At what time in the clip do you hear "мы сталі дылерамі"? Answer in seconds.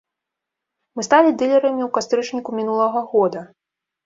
0.99-1.81